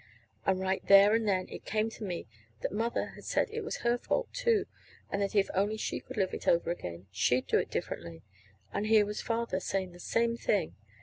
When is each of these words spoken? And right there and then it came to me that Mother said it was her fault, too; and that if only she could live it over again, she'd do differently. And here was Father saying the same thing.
And 0.47 0.59
right 0.59 0.83
there 0.87 1.13
and 1.13 1.27
then 1.27 1.47
it 1.47 1.63
came 1.63 1.91
to 1.91 2.03
me 2.03 2.25
that 2.61 2.71
Mother 2.71 3.13
said 3.19 3.51
it 3.51 3.61
was 3.63 3.81
her 3.85 3.99
fault, 3.99 4.33
too; 4.33 4.65
and 5.11 5.21
that 5.21 5.35
if 5.35 5.47
only 5.53 5.77
she 5.77 5.99
could 5.99 6.17
live 6.17 6.33
it 6.33 6.47
over 6.47 6.71
again, 6.71 7.05
she'd 7.11 7.45
do 7.45 7.63
differently. 7.65 8.23
And 8.73 8.87
here 8.87 9.05
was 9.05 9.21
Father 9.21 9.59
saying 9.59 9.91
the 9.91 9.99
same 9.99 10.37
thing. 10.37 10.73